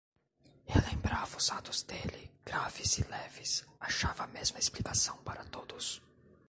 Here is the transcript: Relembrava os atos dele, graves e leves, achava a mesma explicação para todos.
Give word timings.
Relembrava 0.73 1.37
os 1.37 1.51
atos 1.51 1.83
dele, 1.83 2.33
graves 2.43 2.97
e 2.97 3.03
leves, 3.03 3.63
achava 3.79 4.23
a 4.23 4.27
mesma 4.27 4.57
explicação 4.57 5.15
para 5.19 5.43
todos. 5.45 6.01